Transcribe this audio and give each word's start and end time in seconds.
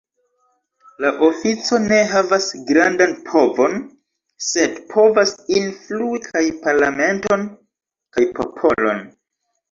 La 1.03 1.09
ofico 1.25 1.77
ne 1.81 1.97
havas 2.13 2.45
grandan 2.69 3.11
povon, 3.27 3.75
sed 4.45 4.79
povas 4.93 5.33
influi 5.57 6.21
kaj 6.29 6.43
parlamenton 6.65 7.45
kaj 8.17 8.25
popolon. 8.41 9.05